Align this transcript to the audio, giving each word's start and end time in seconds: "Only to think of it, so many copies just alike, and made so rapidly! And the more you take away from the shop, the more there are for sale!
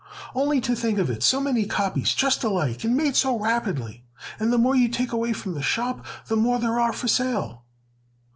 "Only 0.33 0.59
to 0.61 0.73
think 0.75 0.97
of 0.97 1.11
it, 1.11 1.21
so 1.21 1.39
many 1.39 1.67
copies 1.67 2.15
just 2.15 2.43
alike, 2.43 2.83
and 2.83 2.97
made 2.97 3.15
so 3.15 3.37
rapidly! 3.39 4.03
And 4.39 4.51
the 4.51 4.57
more 4.57 4.75
you 4.75 4.89
take 4.89 5.11
away 5.11 5.31
from 5.31 5.53
the 5.53 5.61
shop, 5.61 6.03
the 6.25 6.35
more 6.35 6.57
there 6.57 6.79
are 6.79 6.91
for 6.91 7.07
sale! 7.07 7.65